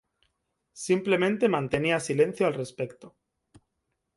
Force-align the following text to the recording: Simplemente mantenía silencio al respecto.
Simplemente 0.87 1.47
mantenía 1.47 1.99
silencio 1.99 2.47
al 2.47 2.55
respecto. 2.55 3.15